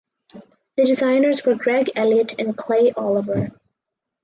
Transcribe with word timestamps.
The 0.77 0.85
designers 0.85 1.45
were 1.45 1.53
Greg 1.53 1.91
Elliott 1.95 2.41
and 2.41 2.57
Clay 2.57 2.91
Oliver. 2.93 3.51